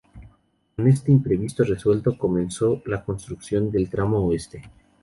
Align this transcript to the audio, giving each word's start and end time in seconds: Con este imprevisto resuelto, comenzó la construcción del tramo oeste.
Con 0.75 0.87
este 0.87 1.11
imprevisto 1.11 1.63
resuelto, 1.63 2.17
comenzó 2.17 2.81
la 2.87 3.05
construcción 3.05 3.69
del 3.69 3.87
tramo 3.87 4.17
oeste. 4.25 4.63